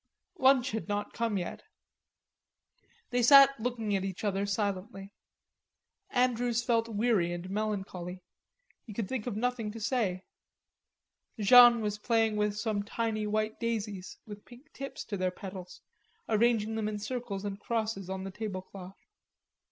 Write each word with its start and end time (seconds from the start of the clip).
Lunch 0.39 0.71
had 0.71 0.87
not 0.87 1.13
come 1.13 1.37
yet. 1.37 1.61
They 3.11 3.21
sat 3.21 3.51
looking 3.59 3.95
at 3.95 4.03
each 4.03 4.23
other 4.23 4.47
silently. 4.47 5.13
Andrews 6.09 6.63
felt 6.63 6.89
weary 6.89 7.31
and 7.31 7.47
melancholy. 7.51 8.23
He 8.83 8.93
could 8.95 9.07
think 9.07 9.27
of 9.27 9.35
nothing 9.35 9.71
to 9.73 9.79
say. 9.79 10.23
Jeanne 11.39 11.81
was 11.81 11.99
playing 11.99 12.35
with 12.35 12.57
some 12.57 12.81
tiny 12.81 13.27
white 13.27 13.59
daisies 13.59 14.17
with 14.25 14.43
pink 14.43 14.73
tips 14.73 15.05
to 15.05 15.17
their 15.17 15.29
petals, 15.29 15.83
arranging 16.27 16.73
them 16.73 16.87
in 16.89 16.97
circles 16.97 17.45
and 17.45 17.59
crosses 17.59 18.09
on 18.09 18.23
the 18.23 18.31
tablecloth. 18.31 18.97